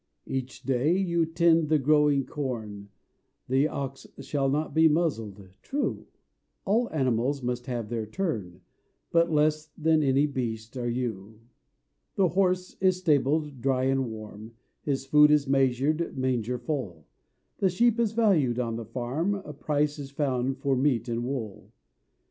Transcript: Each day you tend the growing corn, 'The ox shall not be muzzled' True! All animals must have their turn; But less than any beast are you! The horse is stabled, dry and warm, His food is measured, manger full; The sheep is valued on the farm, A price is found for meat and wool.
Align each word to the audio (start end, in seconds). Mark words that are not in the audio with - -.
Each 0.25 0.63
day 0.63 0.97
you 0.97 1.27
tend 1.27 1.69
the 1.69 1.77
growing 1.77 2.25
corn, 2.25 2.89
'The 3.47 3.67
ox 3.67 4.07
shall 4.19 4.49
not 4.49 4.73
be 4.73 4.87
muzzled' 4.87 5.51
True! 5.61 6.07
All 6.65 6.91
animals 6.91 7.43
must 7.43 7.67
have 7.67 7.87
their 7.87 8.07
turn; 8.07 8.61
But 9.11 9.31
less 9.31 9.67
than 9.77 10.01
any 10.01 10.25
beast 10.25 10.75
are 10.75 10.89
you! 10.89 11.41
The 12.15 12.29
horse 12.29 12.75
is 12.81 12.97
stabled, 12.97 13.61
dry 13.61 13.83
and 13.83 14.09
warm, 14.09 14.55
His 14.81 15.05
food 15.05 15.29
is 15.29 15.45
measured, 15.47 16.17
manger 16.17 16.57
full; 16.57 17.05
The 17.59 17.69
sheep 17.69 17.99
is 17.99 18.13
valued 18.13 18.57
on 18.57 18.77
the 18.77 18.85
farm, 18.85 19.35
A 19.35 19.53
price 19.53 19.99
is 19.99 20.09
found 20.09 20.57
for 20.57 20.75
meat 20.75 21.09
and 21.09 21.23
wool. 21.23 21.71